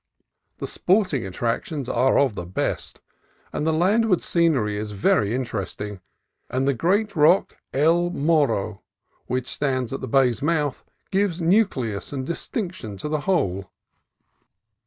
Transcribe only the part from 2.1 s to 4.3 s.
of the best, the landward